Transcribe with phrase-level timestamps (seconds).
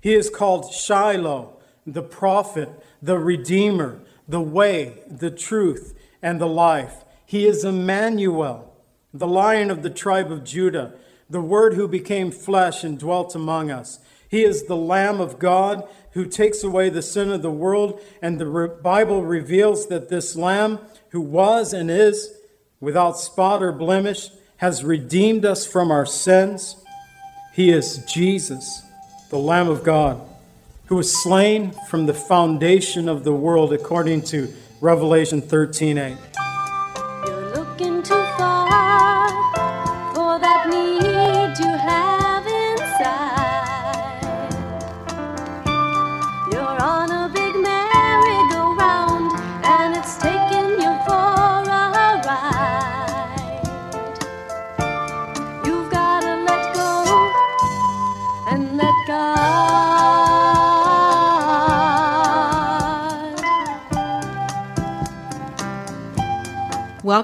[0.00, 2.68] He is called Shiloh, the prophet,
[3.02, 7.04] the redeemer, the way, the truth, and the life.
[7.26, 8.74] He is Emmanuel,
[9.12, 10.94] the lion of the tribe of Judah,
[11.28, 13.98] the word who became flesh and dwelt among us.
[14.28, 18.38] He is the Lamb of God who takes away the sin of the world, and
[18.38, 20.78] the Bible reveals that this Lamb,
[21.10, 22.32] who was and is
[22.80, 26.76] without spot or blemish, has redeemed us from our sins.
[27.52, 28.82] He is Jesus,
[29.30, 30.20] the Lamb of God,
[30.86, 36.16] who was slain from the foundation of the world, according to Revelation 13 8.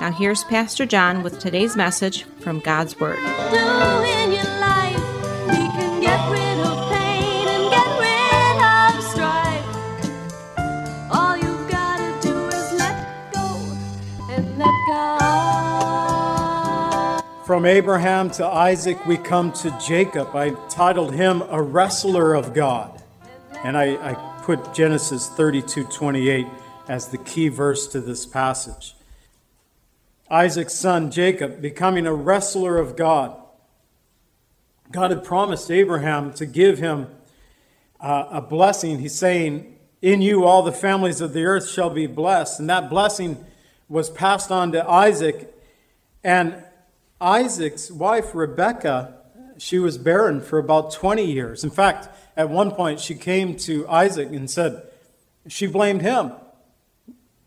[0.00, 3.16] Now, here's Pastor John with today's message from God's Word.
[17.46, 20.34] From Abraham to Isaac, we come to Jacob.
[20.34, 23.00] I titled him A Wrestler of God.
[23.62, 26.46] And I, I put Genesis 32 28
[26.88, 28.96] as the key verse to this passage.
[30.34, 33.40] Isaac's son Jacob becoming a wrestler of God.
[34.90, 37.06] God had promised Abraham to give him
[38.00, 38.98] uh, a blessing.
[38.98, 42.58] He's saying, In you all the families of the earth shall be blessed.
[42.58, 43.46] And that blessing
[43.88, 45.54] was passed on to Isaac.
[46.24, 46.64] And
[47.20, 49.16] Isaac's wife, Rebekah,
[49.56, 51.62] she was barren for about 20 years.
[51.62, 54.82] In fact, at one point, she came to Isaac and said,
[55.46, 56.32] She blamed him.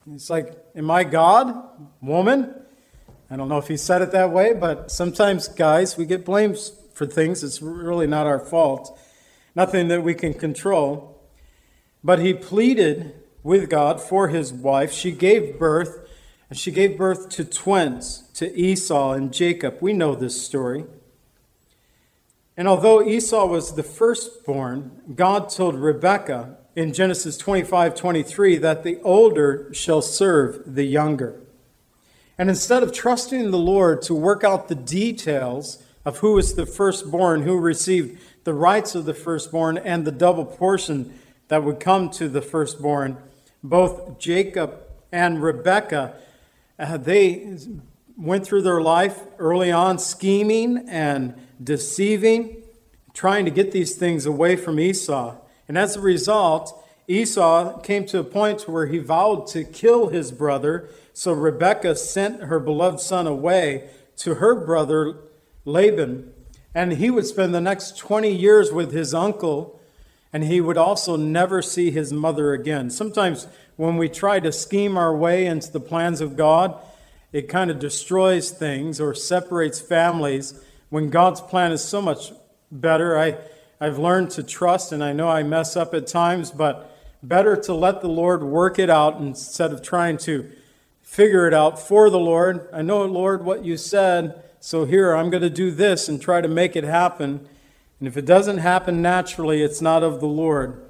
[0.09, 1.53] It's like, Am I God,
[2.01, 2.63] woman?
[3.29, 6.57] I don't know if he said it that way, but sometimes, guys, we get blamed
[6.93, 7.43] for things.
[7.43, 8.97] It's really not our fault,
[9.53, 11.21] nothing that we can control.
[12.03, 14.93] But he pleaded with God for his wife.
[14.93, 16.07] She gave birth,
[16.49, 19.77] and she gave birth to twins, to Esau and Jacob.
[19.81, 20.85] We know this story.
[22.55, 29.01] And although Esau was the firstborn, God told Rebekah in Genesis 25 23 that the
[29.01, 31.41] older shall serve the younger.
[32.37, 36.65] And instead of trusting the Lord to work out the details of who is the
[36.65, 41.17] firstborn, who received the rights of the firstborn, and the double portion
[41.47, 43.17] that would come to the firstborn,
[43.63, 44.77] both Jacob
[45.11, 46.13] and Rebekah,
[46.79, 47.57] uh, they
[48.15, 52.57] went through their life early on scheming and deceiving,
[53.13, 55.35] trying to get these things away from Esau.
[55.67, 60.31] And as a result, Esau came to a point where he vowed to kill his
[60.31, 65.15] brother so Rebekah sent her beloved son away to her brother
[65.65, 66.31] Laban,
[66.75, 69.81] and he would spend the next 20 years with his uncle,
[70.31, 72.91] and he would also never see his mother again.
[72.91, 73.47] Sometimes
[73.77, 76.77] when we try to scheme our way into the plans of God,
[77.31, 82.31] it kind of destroys things or separates families when God's plan is so much
[82.71, 83.17] better.
[83.17, 83.37] I,
[83.81, 87.73] I've learned to trust, and I know I mess up at times, but better to
[87.73, 90.51] let the Lord work it out instead of trying to
[91.07, 92.67] figure it out for the Lord.
[92.73, 96.41] I know, Lord, what you said, so here I'm going to do this and try
[96.41, 97.47] to make it happen.
[97.99, 100.85] And if it doesn't happen naturally, it's not of the Lord.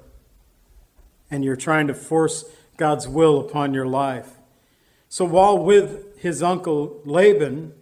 [1.30, 2.44] And you're trying to force
[2.76, 4.38] God's will upon your life.
[5.08, 7.72] So while with his uncle Laban,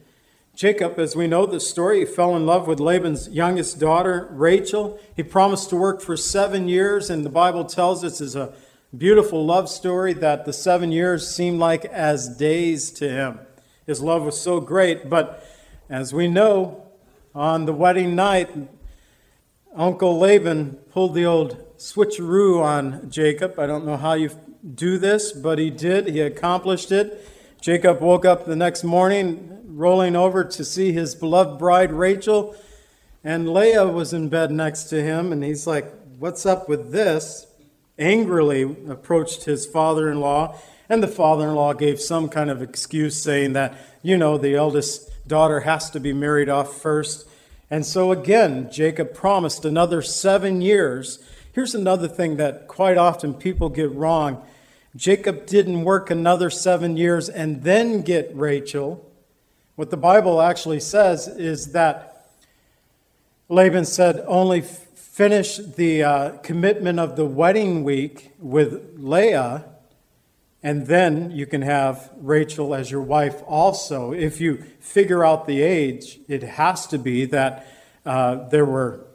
[0.55, 5.01] Jacob, as we know the story, he fell in love with Laban's youngest daughter, Rachel.
[5.17, 8.55] He promised to work for seven years, and the Bible tells us is a
[8.95, 13.41] beautiful love story that the seven years seemed like as days to him.
[13.87, 15.45] His love was so great, but
[15.89, 16.83] as we know,
[17.35, 18.51] on the wedding night,
[19.75, 23.59] Uncle Laban pulled the old switcheroo on Jacob.
[23.59, 24.31] I don't know how you
[24.75, 26.09] do this, but he did.
[26.09, 27.29] He accomplished it.
[27.61, 32.57] Jacob woke up the next morning, rolling over to see his beloved bride Rachel,
[33.23, 37.47] and Leah was in bed next to him, and he's like, What's up with this?
[37.99, 40.59] Angrily approached his father in law,
[40.89, 44.55] and the father in law gave some kind of excuse saying that, you know, the
[44.55, 47.29] eldest daughter has to be married off first.
[47.71, 51.19] And so again, Jacob promised another seven years.
[51.53, 54.43] Here's another thing that quite often people get wrong
[54.97, 59.05] Jacob didn't work another seven years and then get Rachel.
[59.75, 62.31] What the Bible actually says is that
[63.51, 64.65] Laban said, only
[65.17, 69.65] finish the uh, commitment of the wedding week with Leah,
[70.63, 74.13] and then you can have Rachel as your wife also.
[74.13, 77.67] If you figure out the age, it has to be that
[78.05, 79.07] uh, there were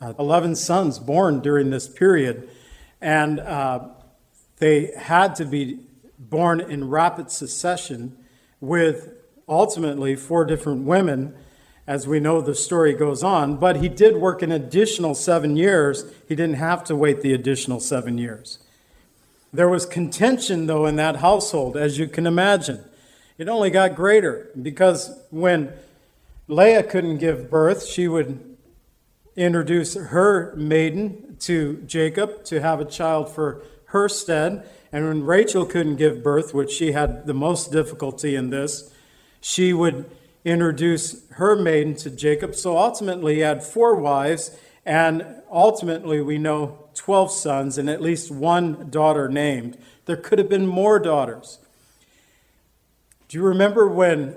[0.00, 2.48] uh, 11 sons born during this period,
[3.02, 3.88] and uh,
[4.56, 5.80] they had to be
[6.18, 8.16] born in rapid succession
[8.58, 9.12] with
[9.46, 11.36] ultimately four different women,
[11.90, 13.56] as we know the story goes on.
[13.56, 16.04] But he did work an additional seven years.
[16.28, 18.60] He didn't have to wait the additional seven years.
[19.52, 22.84] There was contention, though, in that household, as you can imagine.
[23.38, 25.72] It only got greater because when
[26.46, 28.56] Leah couldn't give birth, she would
[29.34, 34.64] introduce her maiden to Jacob to have a child for her stead.
[34.92, 38.94] And when Rachel couldn't give birth, which she had the most difficulty in this,
[39.40, 40.08] she would
[40.44, 42.54] introduce her maiden to Jacob.
[42.54, 48.30] So ultimately, he had four wives, and ultimately, we know 12 sons and at least
[48.30, 49.78] one daughter named.
[50.06, 51.58] There could have been more daughters.
[53.28, 54.36] Do you remember when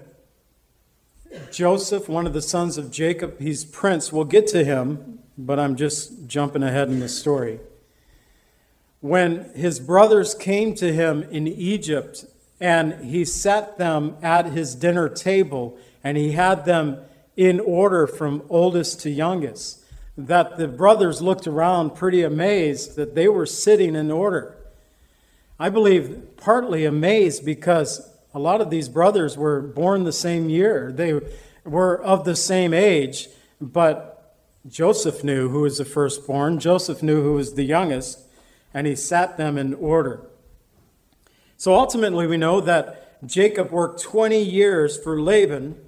[1.51, 5.75] Joseph, one of the sons of Jacob, he's prince, we'll get to him, but I'm
[5.75, 7.59] just jumping ahead in the story
[9.03, 12.23] when his brothers came to him in Egypt
[12.61, 16.97] and he set them at his dinner table and he had them
[17.35, 19.83] in order from oldest to youngest,
[20.17, 24.55] that the brothers looked around pretty amazed that they were sitting in order.
[25.59, 30.91] I believe partly amazed because a lot of these brothers were born the same year.
[30.91, 31.19] They
[31.63, 33.29] were of the same age,
[33.61, 34.35] but
[34.67, 38.19] Joseph knew who was the firstborn, Joseph knew who was the youngest
[38.73, 40.21] and he sat them in order.
[41.57, 45.79] So ultimately, we know that Jacob worked 20 years for Laban.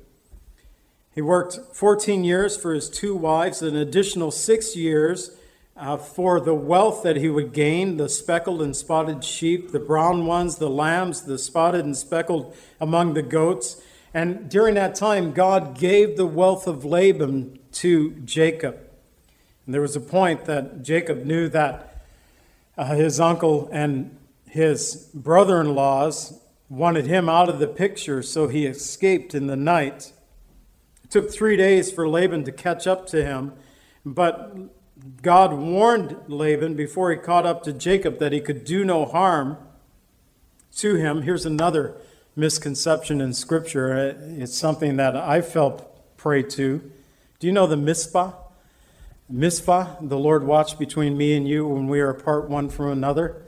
[1.15, 5.31] He worked 14 years for his two wives, an additional six years
[5.77, 10.25] uh, for the wealth that he would gain the speckled and spotted sheep, the brown
[10.25, 13.81] ones, the lambs, the spotted and speckled among the goats.
[14.13, 18.77] And during that time, God gave the wealth of Laban to Jacob.
[19.65, 22.03] And there was a point that Jacob knew that
[22.77, 24.17] uh, his uncle and
[24.49, 29.55] his brother in laws wanted him out of the picture, so he escaped in the
[29.55, 30.11] night.
[31.05, 33.53] It took three days for Laban to catch up to him,
[34.03, 34.57] but
[35.21, 39.55] God warned Laban before he caught up to Jacob that he could do no harm
[40.77, 41.21] to him.
[41.21, 41.95] Here's another
[42.35, 43.93] misconception in Scripture.
[43.93, 46.79] Uh, it's something that I felt prey to.
[47.37, 48.31] Do you know the Mizpah?
[49.29, 53.43] Mizpah, the Lord watched between me and you when we are apart one from another.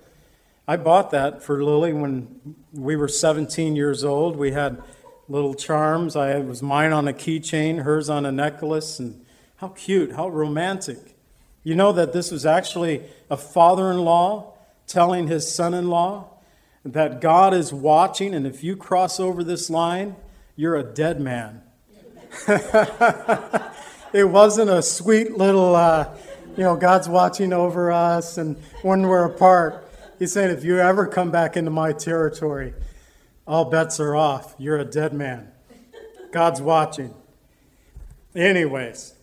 [0.68, 4.36] I bought that for Lily when we were 17 years old.
[4.36, 4.80] We had
[5.30, 6.16] little charms.
[6.16, 9.26] I was mine on a keychain, hers on a necklace, and
[9.58, 11.16] how cute, how romantic.
[11.64, 14.54] You know that this was actually a father-in-law
[14.88, 16.30] telling his son-in-law
[16.86, 20.16] that God is watching, and if you cross over this line,
[20.56, 21.62] you're a dead man.
[24.14, 26.08] it wasn't a sweet little, uh,
[26.56, 29.88] you know, God's watching over us and when we're apart.
[30.20, 32.74] He's saying, if you ever come back into my territory,
[33.48, 34.54] all bets are off.
[34.58, 35.52] You're a dead man.
[36.32, 37.14] God's watching.
[38.36, 39.14] Anyways,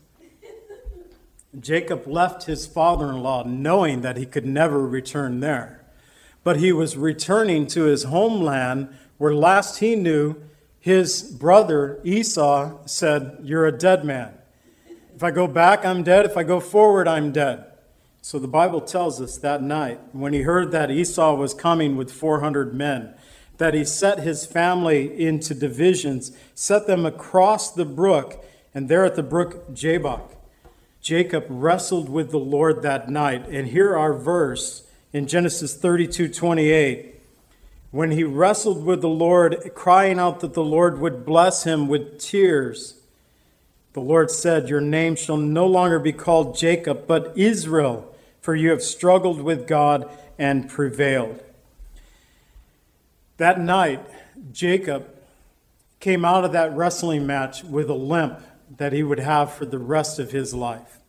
[1.61, 5.85] Jacob left his father in law knowing that he could never return there.
[6.43, 8.88] But he was returning to his homeland
[9.19, 10.37] where last he knew
[10.81, 14.35] his brother Esau said, You're a dead man.
[15.14, 16.26] If I go back, I'm dead.
[16.26, 17.64] If I go forward, I'm dead.
[18.21, 22.11] So the Bible tells us that night, when he heard that Esau was coming with
[22.11, 23.14] 400 men,
[23.58, 28.44] that he set his family into divisions, set them across the brook,
[28.75, 30.34] and there at the brook Jabbok,
[31.00, 33.46] Jacob wrestled with the Lord that night.
[33.49, 37.14] And here our verse in Genesis 32 28.
[37.90, 42.18] When he wrestled with the Lord, crying out that the Lord would bless him with
[42.18, 42.96] tears,
[43.92, 48.70] the Lord said, Your name shall no longer be called Jacob, but Israel, for you
[48.70, 51.44] have struggled with God and prevailed.
[53.37, 54.07] That night,
[54.53, 55.09] Jacob
[55.99, 58.41] came out of that wrestling match with a limp
[58.76, 61.00] that he would have for the rest of his life.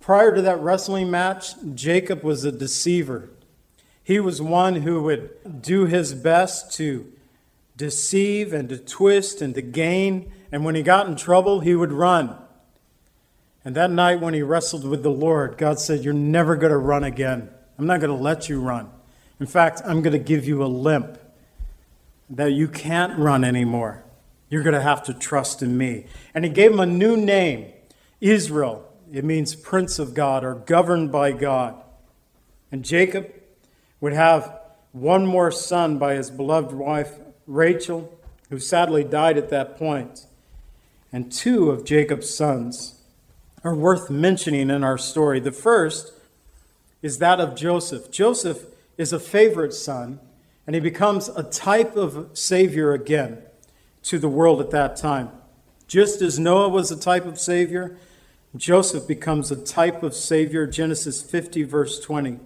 [0.00, 3.30] Prior to that wrestling match, Jacob was a deceiver.
[4.02, 7.12] He was one who would do his best to
[7.76, 10.30] deceive and to twist and to gain.
[10.52, 12.36] And when he got in trouble, he would run.
[13.64, 16.78] And that night, when he wrestled with the Lord, God said, You're never going to
[16.78, 17.50] run again.
[17.78, 18.90] I'm not going to let you run.
[19.40, 21.18] In fact, I'm going to give you a limp
[22.30, 24.04] that you can't run anymore.
[24.48, 26.06] You're going to have to trust in me.
[26.34, 27.72] And he gave him a new name
[28.20, 28.90] Israel.
[29.12, 31.82] It means prince of God or governed by God.
[32.70, 33.32] And Jacob
[34.00, 34.60] would have
[34.92, 38.18] one more son by his beloved wife, Rachel,
[38.50, 40.26] who sadly died at that point.
[41.12, 43.00] And two of Jacob's sons
[43.62, 45.40] are worth mentioning in our story.
[45.40, 46.12] The first
[47.02, 48.10] is that of Joseph.
[48.10, 48.66] Joseph
[48.96, 50.20] is a favorite son,
[50.66, 53.42] and he becomes a type of Savior again
[54.02, 55.30] to the world at that time.
[55.86, 57.96] Just as Noah was a type of Savior,
[58.56, 62.40] Joseph becomes a type of Savior, Genesis 50, verse 20.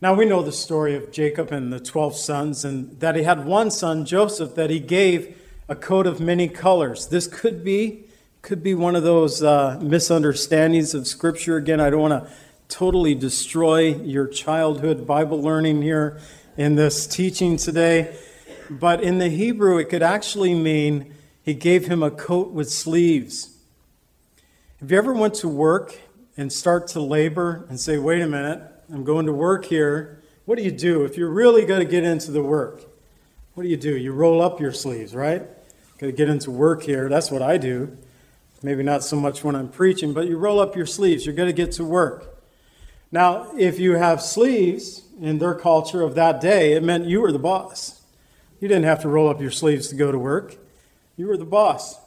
[0.00, 3.44] Now we know the story of Jacob and the 12 sons, and that he had
[3.44, 5.36] one son, Joseph, that he gave
[5.68, 7.08] a coat of many colors.
[7.08, 8.04] This could be
[8.42, 11.56] could be one of those uh, misunderstandings of Scripture.
[11.56, 12.32] Again, I don't want to
[12.72, 16.18] totally destroy your childhood Bible learning here
[16.56, 18.16] in this teaching today.
[18.70, 23.58] But in the Hebrew, it could actually mean he gave him a coat with sleeves.
[24.80, 25.98] Have you ever went to work
[26.38, 30.22] and start to labor and say, wait a minute, I'm going to work here.
[30.46, 32.84] What do you do if you're really going to get into the work?
[33.52, 33.94] What do you do?
[33.98, 35.42] You roll up your sleeves, right?
[35.98, 37.10] Got to get into work here.
[37.10, 37.98] That's what I do.
[38.62, 41.26] Maybe not so much when I'm preaching, but you roll up your sleeves.
[41.26, 42.31] You're going to get to work.
[43.12, 47.30] Now, if you have sleeves in their culture of that day, it meant you were
[47.30, 48.00] the boss.
[48.58, 50.56] You didn't have to roll up your sleeves to go to work.
[51.16, 52.00] You were the boss.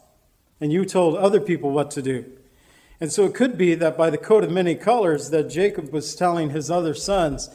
[0.60, 2.26] And you told other people what to do.
[3.00, 6.16] And so it could be that by the coat of many colors that Jacob was
[6.16, 7.50] telling his other sons,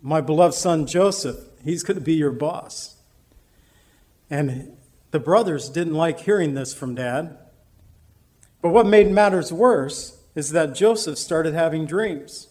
[0.00, 2.96] my beloved son Joseph, he's going to be your boss.
[4.30, 4.76] And
[5.10, 7.38] the brothers didn't like hearing this from dad.
[8.62, 12.48] But what made matters worse is that Joseph started having dreams.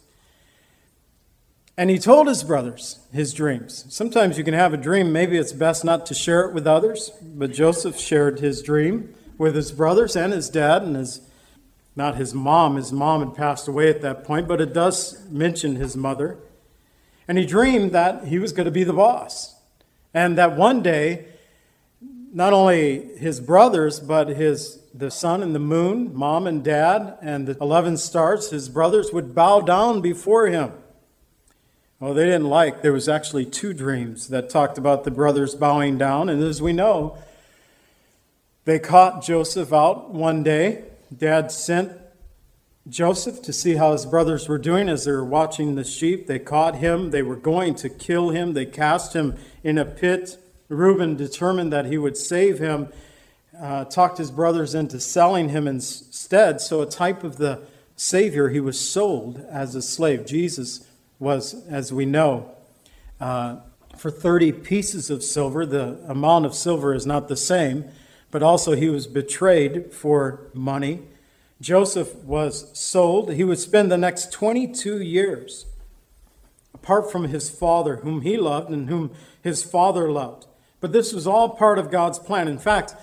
[1.75, 3.85] And he told his brothers his dreams.
[3.89, 7.11] Sometimes you can have a dream, maybe it's best not to share it with others,
[7.21, 11.21] but Joseph shared his dream with his brothers and his dad and his
[11.95, 12.75] not his mom.
[12.75, 16.39] His mom had passed away at that point, but it does mention his mother.
[17.27, 19.55] And he dreamed that he was going to be the boss.
[20.13, 21.27] And that one day,
[22.33, 27.47] not only his brothers, but his the sun and the moon, mom and dad, and
[27.47, 30.71] the 11 stars, his brothers would bow down before him.
[32.03, 35.97] Well, they didn't like, there was actually two dreams that talked about the brothers bowing
[35.97, 36.27] down.
[36.27, 37.17] And as we know,
[38.65, 40.83] they caught Joseph out one day.
[41.15, 41.93] Dad sent
[42.89, 46.27] Joseph to see how his brothers were doing as they were watching the sheep.
[46.27, 47.11] They caught him.
[47.11, 48.51] They were going to kill him.
[48.51, 50.37] They cast him in a pit.
[50.67, 52.89] Reuben determined that he would save him
[53.57, 56.59] uh, talked his brothers into selling him instead.
[56.59, 57.61] So, a type of the
[57.95, 60.25] Savior, he was sold as a slave.
[60.25, 60.85] Jesus
[61.19, 62.51] was, as we know,
[63.19, 63.57] uh,
[63.97, 65.65] for 30 pieces of silver.
[65.65, 67.85] The amount of silver is not the same,
[68.31, 71.01] but also he was betrayed for money.
[71.61, 73.33] Joseph was sold.
[73.33, 75.65] He would spend the next 22 years
[76.73, 80.47] apart from his father, whom he loved and whom his father loved.
[80.81, 82.49] But this was all part of God's plan.
[82.49, 82.93] In fact,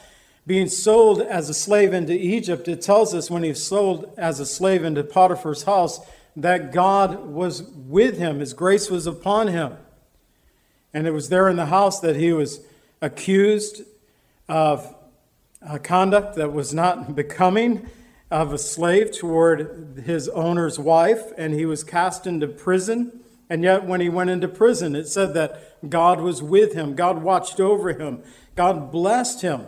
[0.47, 4.39] being sold as a slave into Egypt, it tells us when he was sold as
[4.39, 6.01] a slave into Potiphar's house
[6.37, 9.77] that God was with him, his grace was upon him.
[10.93, 12.61] And it was there in the house that he was
[13.01, 13.83] accused
[14.49, 14.95] of
[15.63, 17.89] a conduct that was not becoming
[18.31, 23.21] of a slave toward his owner's wife, and he was cast into prison.
[23.49, 27.23] And yet, when he went into prison, it said that God was with him, God
[27.23, 28.23] watched over him,
[28.55, 29.67] God blessed him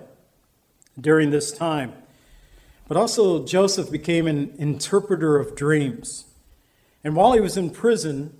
[1.01, 1.95] during this time.
[2.87, 6.27] But also, Joseph became an interpreter of dreams.
[7.05, 8.37] And while he was in prison,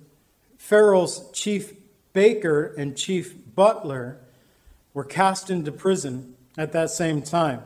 [0.57, 1.73] Pharaoh's chief
[2.13, 4.19] baker and chief butler
[4.93, 7.61] were cast into prison at that same time.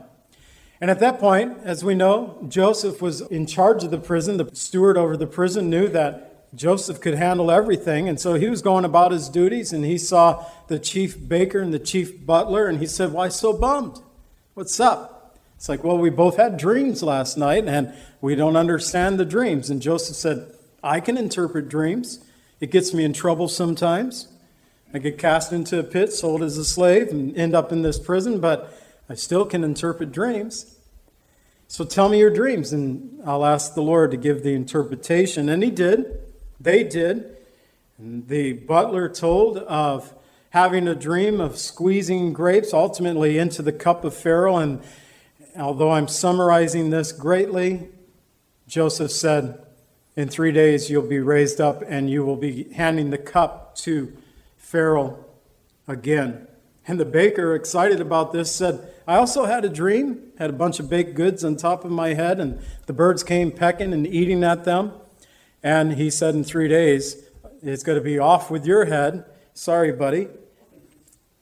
[0.80, 4.36] And at that point, as we know, Joseph was in charge of the prison.
[4.36, 8.08] The steward over the prison knew that Joseph could handle everything.
[8.08, 11.74] And so he was going about his duties and he saw the chief baker and
[11.74, 13.98] the chief butler and he said, Why so bummed?
[14.54, 15.36] What's up?
[15.56, 19.70] It's like, well, we both had dreams last night and we don't understand the dreams.
[19.70, 20.52] And Joseph said,
[20.82, 22.20] I can interpret dreams.
[22.60, 24.28] It gets me in trouble sometimes.
[24.92, 27.98] I get cast into a pit, sold as a slave, and end up in this
[27.98, 28.72] prison, but
[29.08, 30.76] I still can interpret dreams.
[31.66, 35.50] So tell me your dreams, and I'll ask the Lord to give the interpretation.
[35.50, 36.18] And he did.
[36.58, 37.36] They did.
[37.98, 40.14] And the butler told of
[40.50, 44.56] having a dream of squeezing grapes ultimately into the cup of Pharaoh.
[44.56, 44.82] And
[45.56, 47.88] although I'm summarizing this greatly,
[48.66, 49.62] Joseph said,
[50.18, 54.12] In three days you'll be raised up and you will be handing the cup to
[54.56, 55.24] Pharaoh
[55.86, 56.48] again.
[56.88, 60.80] And the baker, excited about this, said, I also had a dream, had a bunch
[60.80, 64.42] of baked goods on top of my head, and the birds came pecking and eating
[64.42, 64.90] at them.
[65.62, 67.28] And he said, In three days,
[67.62, 69.24] it's going to be off with your head.
[69.54, 70.26] Sorry, buddy.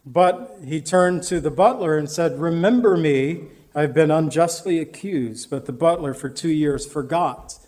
[0.05, 5.49] But he turned to the butler and said, Remember me, I've been unjustly accused.
[5.49, 7.59] But the butler for two years forgot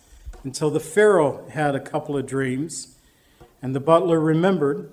[0.43, 2.95] until the Pharaoh had a couple of dreams.
[3.61, 4.91] And the butler remembered.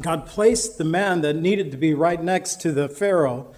[0.00, 3.54] God placed the man that needed to be right next to the Pharaoh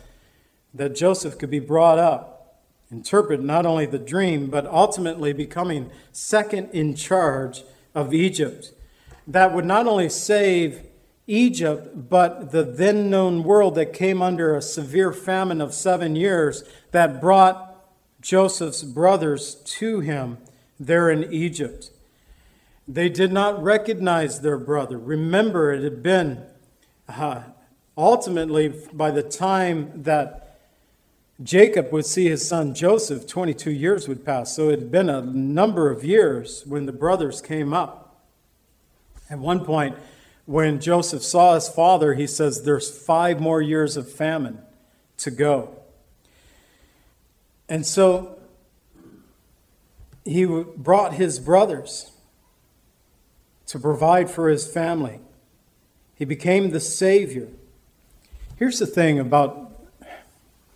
[0.74, 6.68] that Joseph could be brought up, interpret not only the dream, but ultimately becoming second
[6.72, 7.62] in charge
[7.94, 8.72] of Egypt.
[9.26, 10.82] That would not only save
[11.26, 16.62] Egypt, but the then known world that came under a severe famine of seven years
[16.92, 17.74] that brought
[18.20, 20.38] Joseph's brothers to him
[20.78, 21.90] there in Egypt.
[22.88, 24.98] They did not recognize their brother.
[24.98, 26.42] Remember, it had been
[27.08, 27.42] uh,
[27.96, 30.58] ultimately by the time that
[31.42, 34.54] Jacob would see his son Joseph, 22 years would pass.
[34.54, 38.24] So it had been a number of years when the brothers came up.
[39.28, 39.96] At one point,
[40.46, 44.60] when Joseph saw his father, he says, There's five more years of famine
[45.18, 45.76] to go.
[47.68, 48.35] And so
[50.26, 52.10] he brought his brothers
[53.66, 55.20] to provide for his family.
[56.14, 57.48] He became the Savior.
[58.56, 59.62] Here's the thing about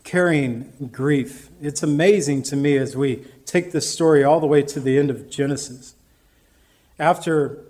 [0.04, 4.80] carrying grief it's amazing to me as we take this story all the way to
[4.80, 5.94] the end of Genesis.
[6.98, 7.64] After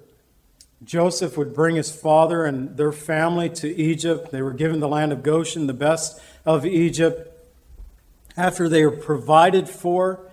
[0.82, 4.30] Joseph would bring his father and their family to Egypt.
[4.30, 7.26] They were given the land of Goshen, the best of Egypt.
[8.36, 10.29] After they were provided for,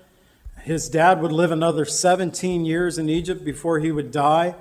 [0.67, 4.55] his dad would live another 17 years in Egypt before he would die.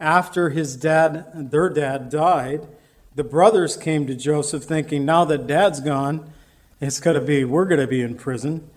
[0.00, 2.68] After his dad, their dad died,
[3.14, 6.32] the brothers came to Joseph thinking, now that dad's gone,
[6.80, 8.68] it's going to be, we're going to be in prison.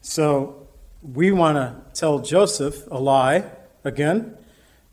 [0.00, 0.66] So
[1.02, 3.50] we want to tell Joseph a lie
[3.84, 4.38] again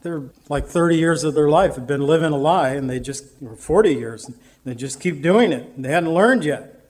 [0.08, 3.26] they're like 30 years of their life have been living a lie, and they just,
[3.44, 4.32] or 40 years,
[4.64, 5.82] they just keep doing it.
[5.82, 6.82] They hadn't learned yet.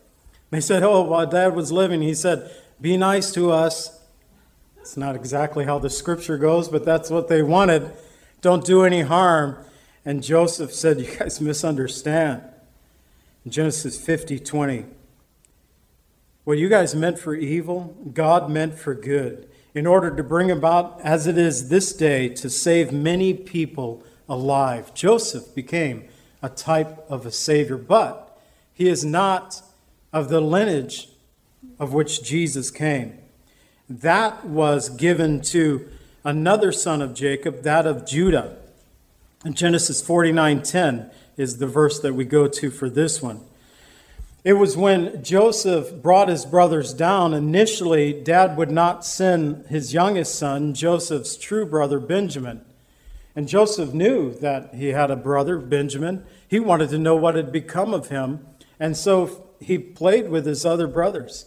[0.51, 3.96] They said, Oh, while dad was living, he said, Be nice to us.
[4.87, 7.91] It's not exactly how the scripture goes, but that's what they wanted.
[8.39, 9.57] Don't do any harm.
[10.05, 12.41] And Joseph said, You guys misunderstand.
[13.43, 14.85] In Genesis 50 20.
[16.45, 21.01] What you guys meant for evil, God meant for good in order to bring about,
[21.01, 24.93] as it is this day, to save many people alive.
[24.93, 26.07] Joseph became
[26.41, 28.39] a type of a Savior, but
[28.73, 29.61] he is not
[30.13, 31.09] of the lineage
[31.77, 33.19] of which Jesus came.
[33.89, 35.87] That was given to
[36.23, 38.57] another son of Jacob, that of Judah.
[39.45, 43.41] And Genesis 49:10 is the verse that we go to for this one.
[44.43, 47.33] It was when Joseph brought his brothers down.
[47.33, 52.61] Initially, dad would not send his youngest son, Joseph's true brother, Benjamin.
[53.35, 56.23] And Joseph knew that he had a brother, Benjamin.
[56.47, 58.39] He wanted to know what had become of him.
[58.79, 61.45] And so he played with his other brothers.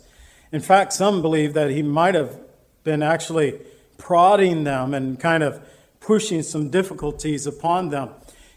[0.53, 2.39] In fact, some believe that he might have
[2.85, 3.61] been actually
[3.99, 5.63] prodding them and kind of
[6.01, 8.11] pushing some difficulties upon them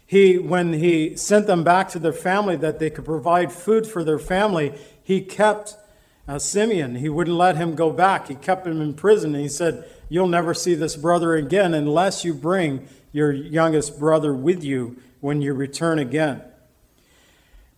[0.06, 4.04] he, when he sent them back to their family that they could provide food for
[4.04, 5.76] their family, he kept
[6.28, 6.96] uh, Simeon.
[6.96, 8.28] He wouldn't let him go back.
[8.28, 9.34] He kept him in prison.
[9.34, 14.34] And he said, You'll never see this brother again unless you bring your youngest brother
[14.34, 16.42] with you when you return again.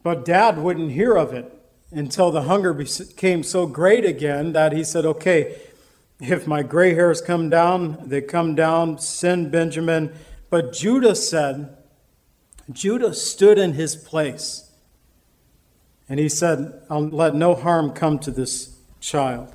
[0.02, 1.52] But dad wouldn't hear of it
[1.90, 5.60] until the hunger became so great again that he said, Okay,
[6.20, 10.12] if my gray hairs come down, they come down, send Benjamin.
[10.50, 11.76] But Judah said,
[12.70, 14.70] Judah stood in his place.
[16.08, 19.54] And he said, I'll let no harm come to this child.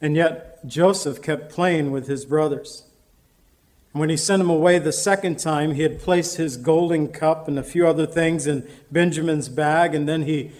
[0.00, 2.85] And yet Joseph kept playing with his brothers.
[3.96, 7.48] And when he sent him away the second time, he had placed his golden cup
[7.48, 9.94] and a few other things in Benjamin's bag.
[9.94, 10.50] And then he,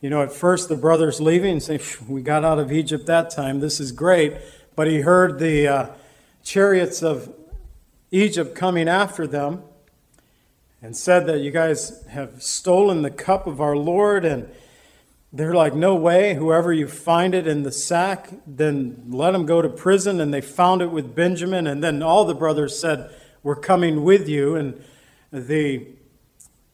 [0.00, 3.30] you know, at first the brothers leaving and saying, We got out of Egypt that
[3.30, 3.60] time.
[3.60, 4.38] This is great.
[4.74, 5.86] But he heard the uh,
[6.42, 7.32] chariots of
[8.10, 9.62] Egypt coming after them
[10.82, 14.24] and said that you guys have stolen the cup of our Lord.
[14.24, 14.50] And
[15.32, 16.34] they're like, no way.
[16.34, 20.20] Whoever you find it in the sack, then let him go to prison.
[20.20, 21.66] And they found it with Benjamin.
[21.66, 23.10] And then all the brothers said,
[23.42, 24.56] We're coming with you.
[24.56, 24.82] And
[25.30, 25.86] the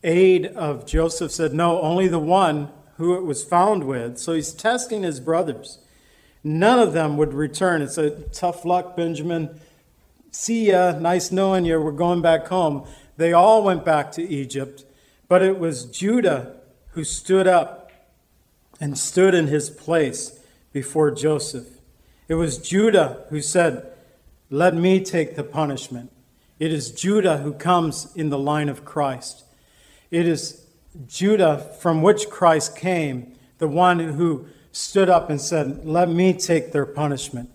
[0.03, 4.17] aide of Joseph said, No, only the one who it was found with.
[4.19, 5.79] So he's testing his brothers.
[6.43, 7.83] None of them would return.
[7.83, 9.61] It's a tough luck, Benjamin.
[10.31, 10.93] See ya.
[10.93, 11.79] Nice knowing you.
[11.79, 12.87] We're going back home.
[13.19, 14.85] They all went back to Egypt,
[15.29, 16.57] but it was Judah
[16.91, 17.76] who stood up
[18.81, 20.41] and stood in his place
[20.73, 21.67] before Joseph.
[22.29, 23.93] It was Judah who said,
[24.51, 26.11] Let me take the punishment.
[26.59, 29.45] It is Judah who comes in the line of Christ.
[30.11, 30.67] It is
[31.07, 36.73] Judah from which Christ came, the one who stood up and said, Let me take
[36.73, 37.51] their punishment.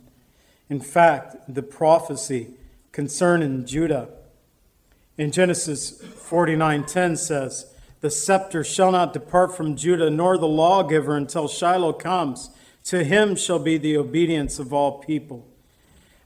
[0.70, 2.52] In fact, the prophecy
[2.92, 4.10] concerning Judah
[5.18, 7.71] in Genesis 49:10 says,
[8.02, 12.50] the scepter shall not depart from Judah, nor the lawgiver until Shiloh comes.
[12.86, 15.48] To him shall be the obedience of all people.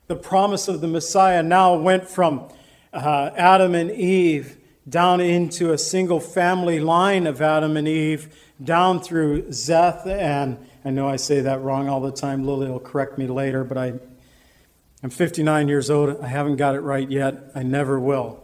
[0.08, 2.50] The promise of the Messiah now went from
[2.94, 4.58] uh, Adam and Eve
[4.88, 8.34] down into a single family line of Adam and Eve,
[8.64, 12.46] down through Zeth, and I know I say that wrong all the time.
[12.46, 13.94] Lily will correct me later, but I,
[15.04, 16.22] I'm 59 years old.
[16.22, 17.52] I haven't got it right yet.
[17.56, 18.44] I never will.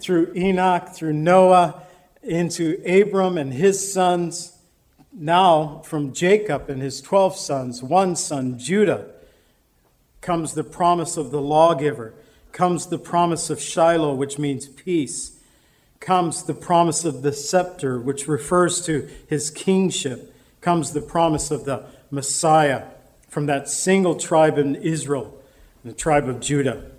[0.00, 1.82] Through Enoch, through Noah,
[2.22, 4.58] into Abram and his sons,
[5.12, 9.06] now from Jacob and his 12 sons, one son, Judah,
[10.20, 12.14] comes the promise of the lawgiver,
[12.52, 15.38] comes the promise of Shiloh, which means peace,
[16.00, 21.64] comes the promise of the scepter, which refers to his kingship, comes the promise of
[21.64, 22.84] the Messiah
[23.28, 25.34] from that single tribe in Israel,
[25.84, 26.90] the tribe of Judah.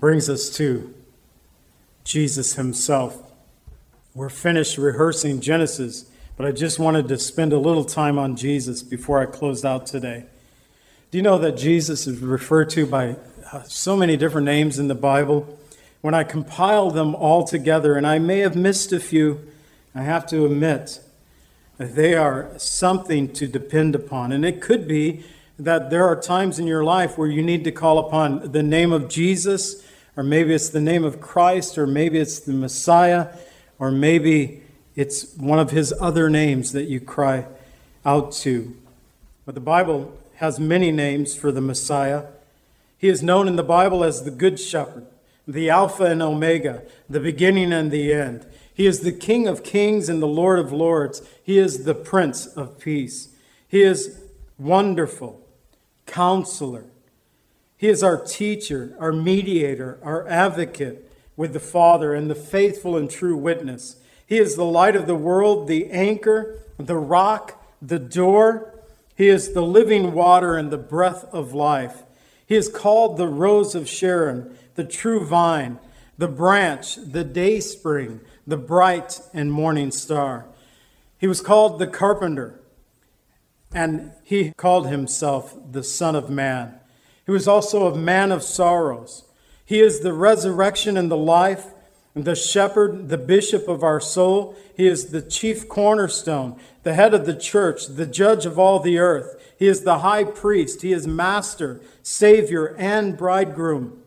[0.00, 0.92] Brings us to
[2.04, 3.25] Jesus himself.
[4.16, 6.06] We're finished rehearsing Genesis,
[6.38, 9.84] but I just wanted to spend a little time on Jesus before I closed out
[9.84, 10.24] today.
[11.10, 13.16] Do you know that Jesus is referred to by
[13.52, 15.58] uh, so many different names in the Bible?
[16.00, 19.52] When I compile them all together, and I may have missed a few,
[19.94, 20.98] I have to admit
[21.76, 24.32] that they are something to depend upon.
[24.32, 25.24] And it could be
[25.58, 28.94] that there are times in your life where you need to call upon the name
[28.94, 29.84] of Jesus,
[30.16, 33.28] or maybe it's the name of Christ, or maybe it's the Messiah
[33.78, 34.62] or maybe
[34.94, 37.46] it's one of his other names that you cry
[38.04, 38.76] out to.
[39.44, 42.24] But the Bible has many names for the Messiah.
[42.98, 45.06] He is known in the Bible as the Good Shepherd,
[45.46, 48.46] the Alpha and Omega, the beginning and the end.
[48.72, 51.22] He is the King of kings and the Lord of lords.
[51.42, 53.28] He is the Prince of peace.
[53.68, 54.20] He is
[54.58, 55.46] wonderful,
[56.06, 56.84] counselor.
[57.76, 61.05] He is our teacher, our mediator, our advocate,
[61.36, 63.96] with the Father and the faithful and true witness.
[64.26, 68.74] He is the light of the world, the anchor, the rock, the door.
[69.14, 72.02] He is the living water and the breath of life.
[72.46, 75.78] He is called the rose of Sharon, the true vine,
[76.18, 80.46] the branch, the day spring, the bright and morning star.
[81.18, 82.60] He was called the carpenter,
[83.72, 86.74] and he called himself the Son of Man.
[87.24, 89.25] He was also a man of sorrows
[89.66, 91.66] he is the resurrection and the life,
[92.14, 94.56] the shepherd, the bishop of our soul.
[94.76, 98.98] He is the chief cornerstone, the head of the church, the judge of all the
[98.98, 99.54] earth.
[99.58, 100.82] He is the high priest.
[100.82, 104.00] He is master, savior, and bridegroom.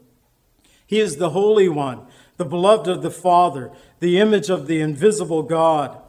[0.88, 3.70] He is the Holy One, the beloved of the Father,
[4.00, 6.00] the image of the invisible God,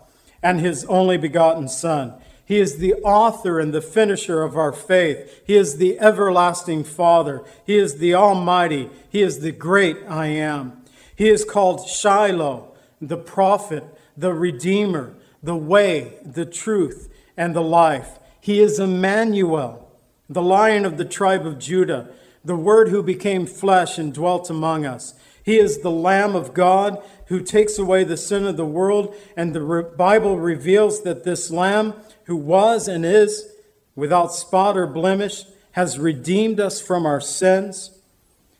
[0.43, 2.15] and his only begotten Son.
[2.51, 5.41] He is the author and the finisher of our faith.
[5.47, 7.45] He is the everlasting Father.
[7.65, 8.91] He is the Almighty.
[9.09, 10.83] He is the great I am.
[11.15, 13.85] He is called Shiloh, the prophet,
[14.17, 18.19] the Redeemer, the way, the truth, and the life.
[18.41, 19.89] He is Emmanuel,
[20.29, 22.09] the lion of the tribe of Judah,
[22.45, 25.15] the Word who became flesh and dwelt among us.
[25.45, 29.55] He is the Lamb of God who takes away the sin of the world, and
[29.55, 31.95] the Bible reveals that this Lamb
[32.31, 33.53] who was and is
[33.97, 37.90] without spot or blemish, has redeemed us from our sins.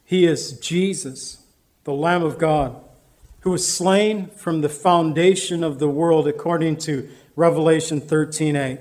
[0.05, 1.45] He is Jesus,
[1.85, 2.75] the Lamb of God,
[3.43, 8.81] who was slain from the foundation of the world, according to Revelation 13 8.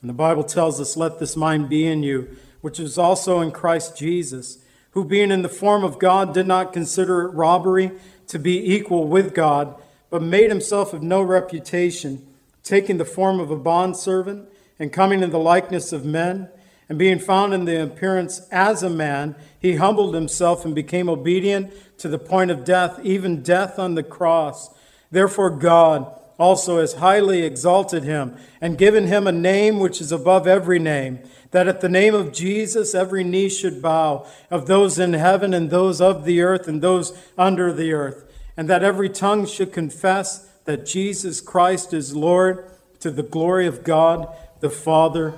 [0.00, 3.52] And the Bible tells us, Let this mind be in you, which is also in
[3.52, 4.58] Christ Jesus,
[4.90, 7.92] who being in the form of God did not consider robbery
[8.26, 12.27] to be equal with God, but made himself of no reputation
[12.68, 16.48] taking the form of a bondservant and coming in the likeness of men,
[16.88, 21.72] and being found in the appearance as a man, he humbled himself and became obedient
[21.98, 24.70] to the point of death, even death on the cross.
[25.10, 30.46] Therefore, God also has highly exalted him and given him a name which is above
[30.46, 31.18] every name,
[31.50, 35.70] that at the name of Jesus every knee should bow, of those in heaven and
[35.70, 38.24] those of the earth and those under the earth,
[38.56, 43.84] and that every tongue should confess that Jesus Christ is Lord to the glory of
[43.84, 44.28] God
[44.60, 45.32] the Father.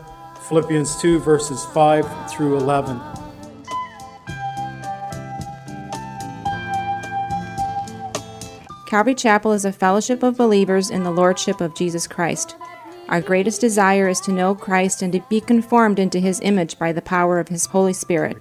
[0.49, 3.01] Philippians 2, verses 5 through 11.
[8.88, 12.57] Calvary Chapel is a fellowship of believers in the Lordship of Jesus Christ.
[13.09, 16.90] Our greatest desire is to know Christ and to be conformed into his image by
[16.90, 18.37] the power of his Holy Spirit.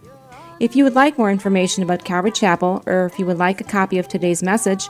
[0.59, 3.63] If you would like more information about Calvary Chapel, or if you would like a
[3.63, 4.89] copy of today's message,